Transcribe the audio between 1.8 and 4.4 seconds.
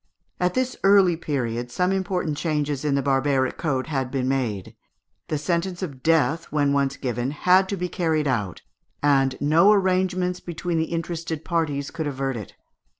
important changes in the barbaric code had been